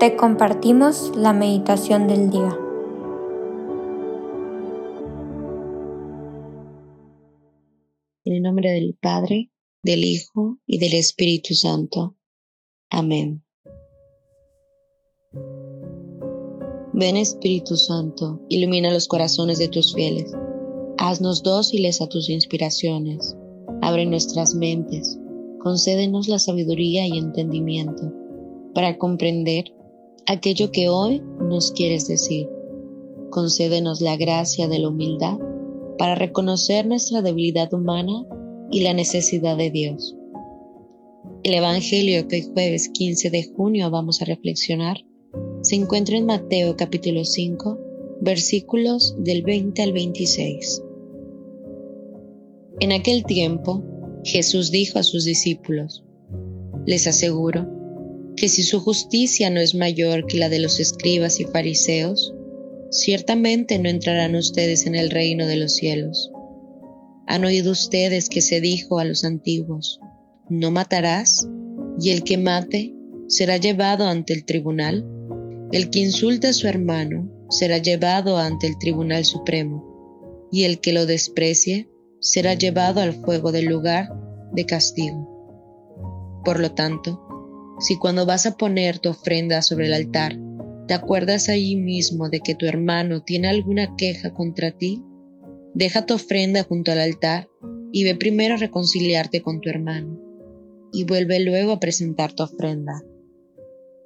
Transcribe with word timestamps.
te 0.00 0.16
compartimos 0.16 1.12
la 1.14 1.34
meditación 1.34 2.08
del 2.08 2.30
día. 2.30 2.58
En 8.24 8.32
el 8.32 8.42
nombre 8.42 8.70
del 8.70 8.96
Padre, 8.98 9.50
del 9.82 10.04
Hijo 10.04 10.56
y 10.66 10.78
del 10.78 10.94
Espíritu 10.94 11.52
Santo. 11.52 12.16
Amén. 12.88 13.44
Ven 16.94 17.18
Espíritu 17.18 17.76
Santo, 17.76 18.40
ilumina 18.48 18.90
los 18.90 19.06
corazones 19.06 19.58
de 19.58 19.68
tus 19.68 19.94
fieles. 19.94 20.32
Haznos 20.96 21.42
dóciles 21.42 22.00
a 22.00 22.08
tus 22.08 22.30
inspiraciones. 22.30 23.36
Abre 23.82 24.06
nuestras 24.06 24.54
mentes. 24.54 25.18
Concédenos 25.62 26.26
la 26.26 26.38
sabiduría 26.38 27.06
y 27.06 27.18
entendimiento 27.18 28.10
para 28.72 28.96
comprender 28.96 29.74
aquello 30.26 30.70
que 30.70 30.88
hoy 30.88 31.22
nos 31.48 31.72
quieres 31.72 32.08
decir. 32.08 32.48
Concédenos 33.30 34.00
la 34.00 34.16
gracia 34.16 34.68
de 34.68 34.78
la 34.78 34.88
humildad 34.88 35.38
para 35.98 36.14
reconocer 36.14 36.86
nuestra 36.86 37.22
debilidad 37.22 37.72
humana 37.74 38.26
y 38.70 38.80
la 38.80 38.94
necesidad 38.94 39.56
de 39.56 39.70
Dios. 39.70 40.16
El 41.42 41.54
Evangelio 41.54 42.28
que 42.28 42.36
hoy 42.36 42.42
jueves 42.52 42.88
15 42.88 43.30
de 43.30 43.44
junio 43.54 43.90
vamos 43.90 44.20
a 44.20 44.24
reflexionar 44.24 44.98
se 45.62 45.76
encuentra 45.76 46.16
en 46.16 46.26
Mateo 46.26 46.76
capítulo 46.76 47.24
5 47.24 47.78
versículos 48.20 49.14
del 49.18 49.42
20 49.42 49.82
al 49.82 49.92
26. 49.92 50.82
En 52.80 52.92
aquel 52.92 53.24
tiempo 53.24 53.82
Jesús 54.24 54.70
dijo 54.70 54.98
a 54.98 55.02
sus 55.02 55.24
discípulos, 55.24 56.04
les 56.86 57.06
aseguro 57.06 57.79
que 58.40 58.48
si 58.48 58.62
su 58.62 58.80
justicia 58.80 59.50
no 59.50 59.60
es 59.60 59.74
mayor 59.74 60.26
que 60.26 60.38
la 60.38 60.48
de 60.48 60.60
los 60.60 60.80
escribas 60.80 61.40
y 61.40 61.44
fariseos, 61.44 62.32
ciertamente 62.90 63.78
no 63.78 63.90
entrarán 63.90 64.34
ustedes 64.34 64.86
en 64.86 64.94
el 64.94 65.10
reino 65.10 65.46
de 65.46 65.56
los 65.56 65.74
cielos. 65.74 66.32
Han 67.26 67.44
oído 67.44 67.70
ustedes 67.70 68.30
que 68.30 68.40
se 68.40 68.62
dijo 68.62 68.98
a 68.98 69.04
los 69.04 69.24
antiguos, 69.26 70.00
no 70.48 70.70
matarás, 70.70 71.46
y 72.00 72.12
el 72.12 72.24
que 72.24 72.38
mate 72.38 72.94
será 73.28 73.58
llevado 73.58 74.06
ante 74.06 74.32
el 74.32 74.46
tribunal. 74.46 75.04
El 75.70 75.90
que 75.90 75.98
insulte 75.98 76.46
a 76.46 76.54
su 76.54 76.66
hermano 76.66 77.30
será 77.50 77.76
llevado 77.76 78.38
ante 78.38 78.68
el 78.68 78.78
tribunal 78.78 79.26
supremo, 79.26 80.48
y 80.50 80.64
el 80.64 80.80
que 80.80 80.94
lo 80.94 81.04
desprecie 81.04 81.90
será 82.20 82.54
llevado 82.54 83.02
al 83.02 83.12
fuego 83.12 83.52
del 83.52 83.66
lugar 83.66 84.08
de 84.54 84.64
castigo. 84.64 86.40
Por 86.42 86.58
lo 86.58 86.72
tanto, 86.72 87.26
si 87.80 87.96
cuando 87.96 88.26
vas 88.26 88.44
a 88.46 88.56
poner 88.56 88.98
tu 88.98 89.08
ofrenda 89.08 89.62
sobre 89.62 89.86
el 89.86 89.94
altar, 89.94 90.38
te 90.86 90.94
acuerdas 90.94 91.48
allí 91.48 91.76
mismo 91.76 92.28
de 92.28 92.40
que 92.40 92.54
tu 92.54 92.66
hermano 92.66 93.22
tiene 93.22 93.48
alguna 93.48 93.96
queja 93.96 94.34
contra 94.34 94.70
ti, 94.70 95.02
deja 95.72 96.04
tu 96.04 96.14
ofrenda 96.14 96.62
junto 96.62 96.92
al 96.92 97.00
altar 97.00 97.48
y 97.90 98.04
ve 98.04 98.14
primero 98.14 98.54
a 98.54 98.58
reconciliarte 98.58 99.40
con 99.40 99.60
tu 99.60 99.70
hermano, 99.70 100.20
y 100.92 101.04
vuelve 101.04 101.40
luego 101.40 101.72
a 101.72 101.80
presentar 101.80 102.34
tu 102.34 102.42
ofrenda. 102.42 103.02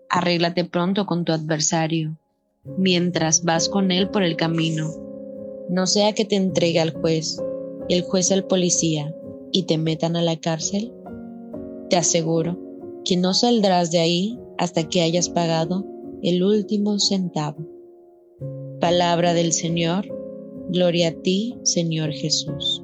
Arréglate 0.09 0.65
pronto 0.65 1.05
con 1.05 1.25
tu 1.25 1.33
adversario, 1.33 2.17
mientras 2.79 3.43
vas 3.43 3.69
con 3.69 3.91
él 3.91 4.09
por 4.11 4.23
el 4.23 4.37
camino, 4.37 4.91
no 5.69 5.87
sea 5.87 6.13
que 6.13 6.25
te 6.25 6.37
entregue 6.37 6.79
al 6.79 6.93
juez, 6.93 7.43
el 7.89 8.03
juez 8.03 8.31
al 8.31 8.47
policía, 8.47 9.13
y 9.51 9.65
te 9.65 9.79
metan 9.79 10.17
a 10.17 10.23
la 10.23 10.39
cárcel. 10.39 10.93
Te 11.89 11.97
aseguro 11.97 12.64
que 13.05 13.17
no 13.17 13.35
saldrás 13.35 13.91
de 13.91 13.99
ahí 13.99 14.39
hasta 14.59 14.89
que 14.89 15.03
hayas 15.03 15.29
pagado 15.29 15.85
el 16.23 16.43
último 16.43 16.99
centavo. 16.99 17.67
Palabra 18.81 19.35
del 19.35 19.53
Señor, 19.53 20.07
gloria 20.69 21.09
a 21.09 21.13
ti, 21.13 21.57
Señor 21.63 22.13
Jesús. 22.13 22.83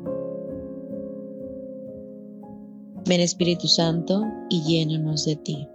Ven 3.07 3.21
Espíritu 3.21 3.67
Santo 3.67 4.23
y 4.51 4.63
llénanos 4.63 5.25
de 5.25 5.37
ti. 5.37 5.69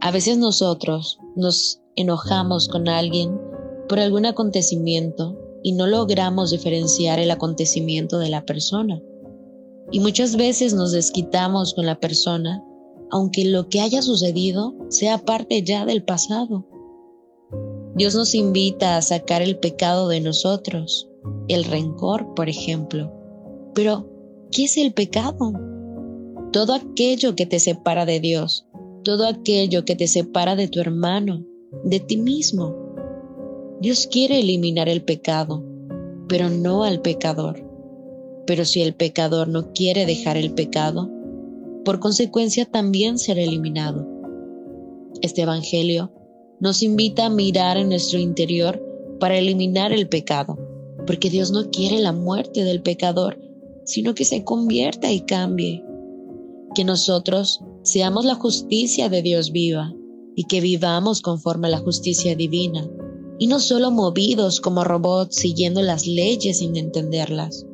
A 0.00 0.10
veces 0.10 0.38
nosotros 0.38 1.18
nos 1.36 1.80
enojamos 1.96 2.68
con 2.68 2.88
alguien 2.88 3.38
por 3.88 4.00
algún 4.00 4.26
acontecimiento 4.26 5.38
y 5.62 5.72
no 5.72 5.86
logramos 5.86 6.50
diferenciar 6.50 7.18
el 7.18 7.30
acontecimiento 7.30 8.18
de 8.18 8.28
la 8.28 8.44
persona. 8.44 9.00
Y 9.92 10.00
muchas 10.00 10.36
veces 10.36 10.74
nos 10.74 10.92
desquitamos 10.92 11.74
con 11.74 11.86
la 11.86 11.98
persona, 12.00 12.62
aunque 13.10 13.44
lo 13.44 13.68
que 13.68 13.80
haya 13.80 14.02
sucedido 14.02 14.74
sea 14.88 15.18
parte 15.18 15.62
ya 15.62 15.84
del 15.84 16.02
pasado. 16.02 16.66
Dios 17.94 18.14
nos 18.14 18.34
invita 18.34 18.96
a 18.96 19.02
sacar 19.02 19.40
el 19.42 19.58
pecado 19.58 20.08
de 20.08 20.20
nosotros, 20.20 21.08
el 21.48 21.64
rencor, 21.64 22.34
por 22.34 22.48
ejemplo. 22.48 23.12
Pero, 23.74 24.08
¿qué 24.50 24.64
es 24.64 24.76
el 24.76 24.92
pecado? 24.92 25.52
Todo 26.52 26.74
aquello 26.74 27.36
que 27.36 27.46
te 27.46 27.60
separa 27.60 28.04
de 28.04 28.18
Dios, 28.20 28.66
todo 29.04 29.26
aquello 29.26 29.84
que 29.84 29.94
te 29.94 30.08
separa 30.08 30.56
de 30.56 30.66
tu 30.66 30.80
hermano, 30.80 31.44
de 31.84 32.00
ti 32.00 32.16
mismo. 32.16 32.74
Dios 33.80 34.08
quiere 34.08 34.40
eliminar 34.40 34.88
el 34.88 35.04
pecado, 35.04 35.62
pero 36.28 36.48
no 36.48 36.84
al 36.84 37.00
pecador. 37.00 37.63
Pero 38.46 38.64
si 38.64 38.82
el 38.82 38.94
pecador 38.94 39.48
no 39.48 39.72
quiere 39.72 40.06
dejar 40.06 40.36
el 40.36 40.52
pecado, 40.52 41.10
por 41.84 42.00
consecuencia 42.00 42.64
también 42.64 43.18
será 43.18 43.42
eliminado. 43.42 44.06
Este 45.20 45.42
Evangelio 45.42 46.12
nos 46.60 46.82
invita 46.82 47.26
a 47.26 47.30
mirar 47.30 47.76
en 47.76 47.90
nuestro 47.90 48.18
interior 48.18 48.82
para 49.20 49.36
eliminar 49.38 49.92
el 49.92 50.08
pecado, 50.08 50.58
porque 51.06 51.30
Dios 51.30 51.50
no 51.52 51.70
quiere 51.70 52.00
la 52.00 52.12
muerte 52.12 52.64
del 52.64 52.82
pecador, 52.82 53.38
sino 53.84 54.14
que 54.14 54.24
se 54.24 54.44
convierta 54.44 55.12
y 55.12 55.20
cambie. 55.20 55.84
Que 56.74 56.84
nosotros 56.84 57.60
seamos 57.82 58.24
la 58.24 58.34
justicia 58.34 59.08
de 59.08 59.22
Dios 59.22 59.52
viva 59.52 59.94
y 60.34 60.44
que 60.44 60.60
vivamos 60.60 61.20
conforme 61.20 61.68
a 61.68 61.70
la 61.70 61.78
justicia 61.78 62.34
divina, 62.34 62.88
y 63.38 63.46
no 63.46 63.60
solo 63.60 63.90
movidos 63.90 64.60
como 64.60 64.84
robots 64.84 65.36
siguiendo 65.36 65.82
las 65.82 66.06
leyes 66.06 66.58
sin 66.58 66.76
entenderlas 66.76 67.66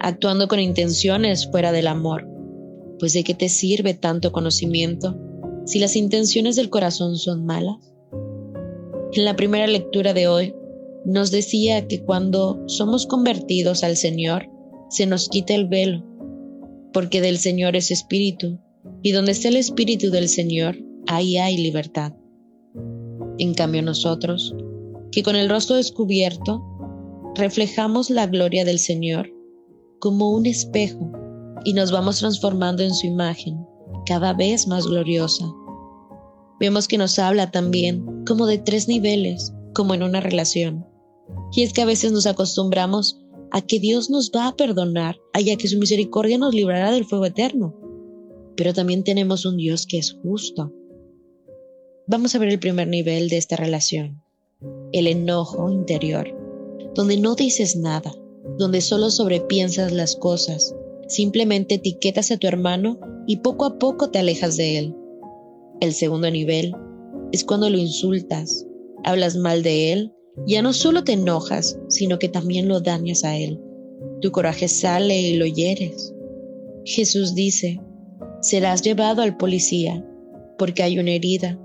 actuando 0.00 0.48
con 0.48 0.60
intenciones 0.60 1.50
fuera 1.50 1.72
del 1.72 1.86
amor. 1.86 2.28
Pues 2.98 3.12
de 3.12 3.24
qué 3.24 3.34
te 3.34 3.48
sirve 3.48 3.94
tanto 3.94 4.32
conocimiento 4.32 5.16
si 5.66 5.78
las 5.78 5.96
intenciones 5.96 6.56
del 6.56 6.70
corazón 6.70 7.16
son 7.16 7.44
malas. 7.44 7.76
En 9.12 9.24
la 9.24 9.36
primera 9.36 9.66
lectura 9.66 10.14
de 10.14 10.28
hoy 10.28 10.54
nos 11.04 11.30
decía 11.30 11.86
que 11.86 12.02
cuando 12.02 12.62
somos 12.66 13.06
convertidos 13.06 13.84
al 13.84 13.96
Señor, 13.96 14.48
se 14.90 15.06
nos 15.06 15.28
quita 15.28 15.54
el 15.54 15.68
velo, 15.68 16.04
porque 16.92 17.20
del 17.20 17.38
Señor 17.38 17.76
es 17.76 17.90
espíritu, 17.90 18.58
y 19.02 19.12
donde 19.12 19.32
está 19.32 19.48
el 19.48 19.56
espíritu 19.56 20.10
del 20.10 20.28
Señor, 20.28 20.78
ahí 21.06 21.36
hay 21.36 21.56
libertad. 21.56 22.14
En 23.38 23.54
cambio 23.54 23.82
nosotros, 23.82 24.54
que 25.12 25.22
con 25.22 25.36
el 25.36 25.48
rostro 25.48 25.76
descubierto, 25.76 26.62
reflejamos 27.34 28.10
la 28.10 28.26
gloria 28.26 28.64
del 28.64 28.78
Señor, 28.78 29.30
como 29.98 30.30
un 30.30 30.46
espejo 30.46 31.12
y 31.64 31.72
nos 31.72 31.90
vamos 31.90 32.18
transformando 32.18 32.82
en 32.82 32.94
su 32.94 33.06
imagen, 33.06 33.66
cada 34.06 34.32
vez 34.32 34.66
más 34.66 34.86
gloriosa. 34.86 35.44
Vemos 36.60 36.88
que 36.88 36.98
nos 36.98 37.18
habla 37.18 37.50
también 37.50 38.24
como 38.26 38.46
de 38.46 38.58
tres 38.58 38.88
niveles, 38.88 39.52
como 39.74 39.94
en 39.94 40.02
una 40.02 40.20
relación. 40.20 40.86
Y 41.52 41.62
es 41.62 41.72
que 41.72 41.82
a 41.82 41.86
veces 41.86 42.12
nos 42.12 42.26
acostumbramos 42.26 43.20
a 43.50 43.60
que 43.60 43.78
Dios 43.78 44.10
nos 44.10 44.30
va 44.30 44.48
a 44.48 44.56
perdonar 44.56 45.16
y 45.38 45.50
a 45.50 45.56
que 45.56 45.68
su 45.68 45.78
misericordia 45.78 46.38
nos 46.38 46.54
librará 46.54 46.90
del 46.90 47.04
fuego 47.04 47.26
eterno. 47.26 47.74
Pero 48.56 48.74
también 48.74 49.04
tenemos 49.04 49.46
un 49.46 49.56
Dios 49.56 49.86
que 49.86 49.98
es 49.98 50.18
justo. 50.22 50.72
Vamos 52.06 52.34
a 52.34 52.38
ver 52.38 52.48
el 52.48 52.58
primer 52.58 52.88
nivel 52.88 53.28
de 53.28 53.36
esta 53.36 53.56
relación, 53.56 54.22
el 54.92 55.06
enojo 55.06 55.70
interior, 55.70 56.34
donde 56.94 57.18
no 57.18 57.34
dices 57.34 57.76
nada, 57.76 58.12
donde 58.56 58.80
solo 58.80 59.10
sobrepiensas 59.10 59.92
las 59.92 60.16
cosas, 60.16 60.74
simplemente 61.08 61.76
etiquetas 61.76 62.30
a 62.30 62.38
tu 62.38 62.46
hermano 62.46 62.98
y 63.26 63.38
poco 63.38 63.64
a 63.64 63.78
poco 63.78 64.10
te 64.10 64.18
alejas 64.18 64.56
de 64.56 64.78
él. 64.78 64.94
El 65.80 65.92
segundo 65.92 66.30
nivel 66.30 66.74
es 67.32 67.44
cuando 67.44 67.68
lo 67.70 67.78
insultas, 67.78 68.66
hablas 69.04 69.36
mal 69.36 69.62
de 69.62 69.92
él, 69.92 70.12
ya 70.46 70.62
no 70.62 70.72
solo 70.72 71.04
te 71.04 71.12
enojas, 71.12 71.78
sino 71.88 72.18
que 72.18 72.28
también 72.28 72.68
lo 72.68 72.80
dañas 72.80 73.24
a 73.24 73.36
él. 73.36 73.60
Tu 74.20 74.30
coraje 74.30 74.68
sale 74.68 75.20
y 75.20 75.36
lo 75.36 75.46
hieres. 75.46 76.14
Jesús 76.84 77.34
dice, 77.34 77.80
serás 78.40 78.82
llevado 78.82 79.22
al 79.22 79.36
policía 79.36 80.04
porque 80.58 80.82
hay 80.82 80.98
una 80.98 81.12
herida, 81.12 81.58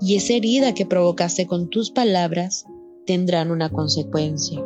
y 0.00 0.16
esa 0.16 0.34
herida 0.34 0.74
que 0.74 0.86
provocaste 0.86 1.46
con 1.46 1.68
tus 1.68 1.90
palabras 1.90 2.64
tendrán 3.06 3.50
una 3.50 3.70
consecuencia. 3.70 4.64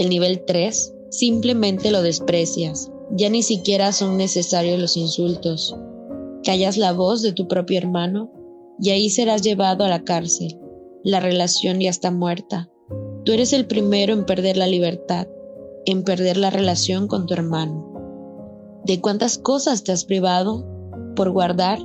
El 0.00 0.08
nivel 0.08 0.46
3 0.46 0.94
simplemente 1.10 1.90
lo 1.90 2.00
desprecias. 2.00 2.90
Ya 3.10 3.28
ni 3.28 3.42
siquiera 3.42 3.92
son 3.92 4.16
necesarios 4.16 4.80
los 4.80 4.96
insultos. 4.96 5.76
callas 6.42 6.78
la 6.78 6.94
voz 6.94 7.20
de 7.20 7.34
tu 7.34 7.46
propio 7.48 7.76
hermano 7.76 8.32
y 8.80 8.88
ahí 8.88 9.10
serás 9.10 9.42
llevado 9.42 9.84
a 9.84 9.90
la 9.90 10.02
cárcel. 10.02 10.58
La 11.04 11.20
relación 11.20 11.80
ya 11.80 11.90
está 11.90 12.10
muerta. 12.10 12.70
Tú 13.26 13.32
eres 13.32 13.52
el 13.52 13.66
primero 13.66 14.14
en 14.14 14.24
perder 14.24 14.56
la 14.56 14.66
libertad, 14.66 15.28
en 15.84 16.02
perder 16.02 16.38
la 16.38 16.48
relación 16.48 17.06
con 17.06 17.26
tu 17.26 17.34
hermano. 17.34 18.80
¿De 18.86 19.02
cuántas 19.02 19.36
cosas 19.36 19.84
te 19.84 19.92
has 19.92 20.06
privado 20.06 20.64
por 21.14 21.30
guardar 21.30 21.78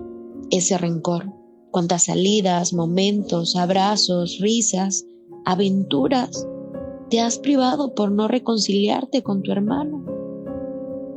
ese 0.51 0.77
rencor? 0.77 1.33
¿Cuántas 1.69 2.06
salidas, 2.06 2.71
momentos, 2.71 3.57
abrazos, 3.57 4.39
risas, 4.39 5.03
aventuras 5.44 6.47
te 7.09 7.19
has 7.19 7.37
privado 7.37 7.93
por 7.93 8.11
no 8.11 8.27
reconciliarte 8.27 9.21
con 9.21 9.43
tu 9.43 9.51
hermano? 9.51 10.03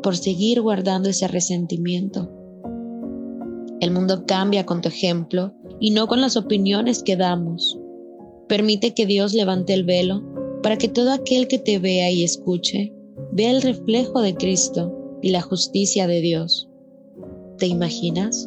Por 0.03 0.17
seguir 0.17 0.61
guardando 0.61 1.09
ese 1.09 1.29
resentimiento. 1.29 2.31
El 3.81 3.91
mundo 3.93 4.25
cambia 4.27 4.67
con 4.67 4.83
tu 4.83 4.89
ejemplo 4.89 5.55
y 5.81 5.91
no 5.91 6.07
con 6.07 6.21
las 6.21 6.37
opiniones 6.37 7.03
que 7.03 7.17
damos. 7.17 7.79
Permite 8.49 8.93
que 8.93 9.07
Dios 9.07 9.33
levante 9.33 9.73
el 9.73 9.85
velo 9.85 10.23
para 10.63 10.77
que 10.77 10.89
todo 10.89 11.13
aquel 11.13 11.49
que 11.49 11.59
te 11.59 11.79
vea 11.79 12.11
y 12.11 12.23
escuche 12.23 12.93
vea 13.33 13.51
el 13.51 13.63
reflejo 13.63 14.21
de 14.21 14.35
Cristo 14.35 14.95
y 15.23 15.31
la 15.31 15.41
justicia 15.41 16.07
de 16.07 16.21
Dios. 16.21 16.69
¿Te 17.57 17.67
imaginas? 17.67 18.47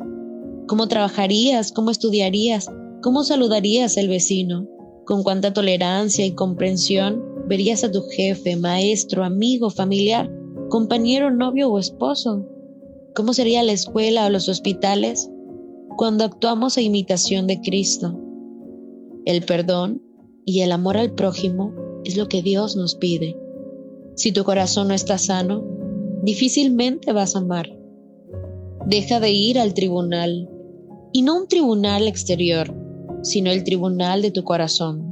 ¿Cómo 0.67 0.87
trabajarías? 0.87 1.71
¿Cómo 1.71 1.89
estudiarías? 1.91 2.67
¿Cómo 3.01 3.23
saludarías 3.23 3.97
al 3.97 4.09
vecino? 4.09 4.67
¿Con 5.05 5.23
cuánta 5.23 5.53
tolerancia 5.53 6.25
y 6.25 6.31
comprensión 6.33 7.30
verías 7.51 7.83
a 7.83 7.91
tu 7.91 8.03
jefe, 8.03 8.55
maestro, 8.55 9.25
amigo, 9.25 9.69
familiar, 9.69 10.31
compañero, 10.69 11.31
novio 11.31 11.69
o 11.69 11.79
esposo? 11.79 12.47
¿Cómo 13.13 13.33
sería 13.33 13.61
la 13.61 13.73
escuela 13.73 14.25
o 14.25 14.29
los 14.29 14.47
hospitales 14.47 15.29
cuando 15.97 16.23
actuamos 16.23 16.77
a 16.77 16.81
imitación 16.81 17.47
de 17.47 17.59
Cristo? 17.59 18.17
El 19.25 19.43
perdón 19.43 20.01
y 20.45 20.61
el 20.61 20.71
amor 20.71 20.95
al 20.95 21.13
prójimo 21.13 21.73
es 22.05 22.15
lo 22.15 22.29
que 22.29 22.41
Dios 22.41 22.77
nos 22.77 22.95
pide. 22.95 23.37
Si 24.15 24.31
tu 24.31 24.45
corazón 24.45 24.87
no 24.87 24.93
está 24.93 25.17
sano, 25.17 25.61
difícilmente 26.23 27.11
vas 27.11 27.35
a 27.35 27.39
amar. 27.39 27.67
Deja 28.85 29.19
de 29.19 29.31
ir 29.31 29.59
al 29.59 29.73
tribunal, 29.73 30.49
y 31.11 31.21
no 31.21 31.35
un 31.35 31.49
tribunal 31.49 32.07
exterior, 32.07 32.73
sino 33.23 33.51
el 33.51 33.65
tribunal 33.65 34.21
de 34.21 34.31
tu 34.31 34.45
corazón, 34.45 35.10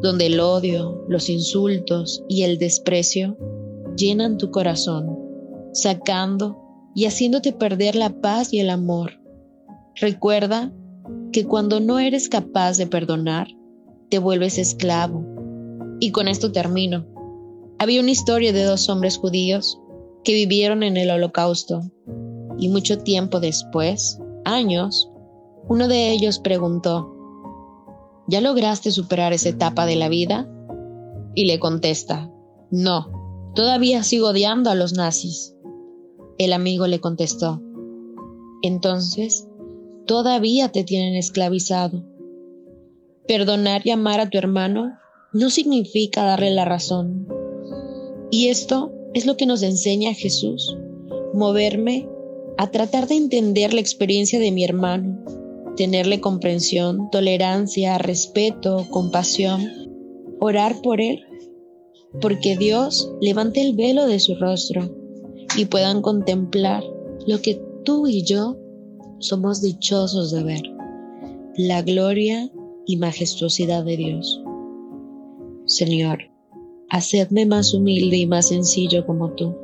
donde 0.00 0.26
el 0.26 0.40
odio, 0.40 1.04
los 1.08 1.28
insultos 1.28 2.24
y 2.28 2.42
el 2.42 2.58
desprecio 2.58 3.36
llenan 3.96 4.38
tu 4.38 4.50
corazón, 4.50 5.18
sacando 5.72 6.58
y 6.94 7.06
haciéndote 7.06 7.52
perder 7.52 7.96
la 7.96 8.10
paz 8.10 8.52
y 8.52 8.60
el 8.60 8.70
amor. 8.70 9.20
Recuerda 9.96 10.72
que 11.32 11.44
cuando 11.46 11.80
no 11.80 11.98
eres 11.98 12.28
capaz 12.28 12.76
de 12.78 12.86
perdonar, 12.86 13.48
te 14.10 14.18
vuelves 14.18 14.58
esclavo. 14.58 15.24
Y 16.00 16.10
con 16.10 16.28
esto 16.28 16.52
termino. 16.52 17.06
Había 17.78 18.00
una 18.00 18.10
historia 18.10 18.52
de 18.52 18.64
dos 18.64 18.88
hombres 18.88 19.16
judíos 19.16 19.78
que 20.24 20.34
vivieron 20.34 20.82
en 20.82 20.96
el 20.96 21.10
holocausto 21.10 21.82
y 22.58 22.68
mucho 22.68 22.98
tiempo 22.98 23.40
después, 23.40 24.18
años, 24.44 25.10
uno 25.68 25.88
de 25.88 26.12
ellos 26.12 26.38
preguntó, 26.38 27.16
¿ya 28.28 28.40
lograste 28.40 28.90
superar 28.90 29.32
esa 29.32 29.50
etapa 29.50 29.86
de 29.86 29.96
la 29.96 30.08
vida? 30.08 30.48
Y 31.34 31.46
le 31.46 31.58
contesta, 31.58 32.30
no, 32.70 33.52
todavía 33.54 34.02
sigo 34.02 34.28
odiando 34.28 34.70
a 34.70 34.74
los 34.74 34.92
nazis. 34.92 35.54
El 36.38 36.52
amigo 36.52 36.86
le 36.86 37.00
contestó, 37.00 37.62
entonces, 38.62 39.48
todavía 40.06 40.70
te 40.70 40.84
tienen 40.84 41.16
esclavizado. 41.16 42.04
Perdonar 43.26 43.82
y 43.84 43.90
amar 43.90 44.20
a 44.20 44.30
tu 44.30 44.38
hermano 44.38 44.92
no 45.32 45.50
significa 45.50 46.22
darle 46.22 46.52
la 46.52 46.64
razón. 46.64 47.26
Y 48.30 48.48
esto 48.48 48.92
es 49.14 49.26
lo 49.26 49.36
que 49.36 49.46
nos 49.46 49.62
enseña 49.62 50.14
Jesús, 50.14 50.76
moverme 51.34 52.08
a 52.56 52.70
tratar 52.70 53.08
de 53.08 53.16
entender 53.16 53.74
la 53.74 53.80
experiencia 53.80 54.38
de 54.38 54.52
mi 54.52 54.64
hermano, 54.64 55.24
tenerle 55.76 56.20
comprensión, 56.20 57.10
tolerancia, 57.10 57.98
respeto, 57.98 58.86
compasión, 58.90 59.62
orar 60.40 60.80
por 60.82 61.00
él, 61.00 61.24
porque 62.20 62.56
Dios 62.56 63.10
levante 63.20 63.62
el 63.62 63.74
velo 63.74 64.06
de 64.06 64.20
su 64.20 64.34
rostro 64.34 64.94
y 65.56 65.66
puedan 65.66 66.02
contemplar 66.02 66.82
lo 67.26 67.40
que 67.40 67.60
tú 67.84 68.06
y 68.06 68.24
yo 68.24 68.56
somos 69.18 69.62
dichosos 69.62 70.32
de 70.32 70.42
ver, 70.42 70.62
la 71.56 71.82
gloria 71.82 72.50
y 72.86 72.96
majestuosidad 72.96 73.84
de 73.84 73.96
Dios. 73.96 74.42
Señor, 75.64 76.18
hacedme 76.90 77.46
más 77.46 77.72
humilde 77.72 78.16
y 78.16 78.26
más 78.26 78.48
sencillo 78.48 79.06
como 79.06 79.32
tú, 79.34 79.56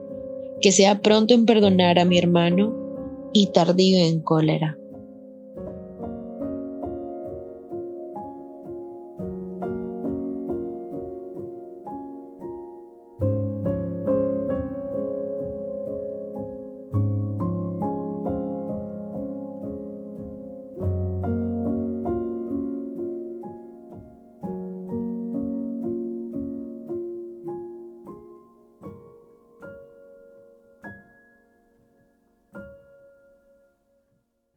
que 0.61 0.73
sea 0.73 1.03
pronto 1.03 1.35
en 1.35 1.45
perdonar 1.45 1.99
a 1.99 2.05
mi 2.05 2.19
hermano 2.19 2.75
y 3.33 3.49
tardío 3.49 3.99
en 3.99 4.21
cólera. 4.21 4.79